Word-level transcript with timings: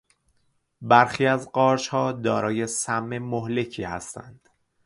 برخی 0.81 1.25
از 1.25 1.51
قارچها 1.51 2.11
دارای 2.11 2.67
سم 2.67 3.17
مهلکی 3.19 3.83
هستند. 3.83 4.49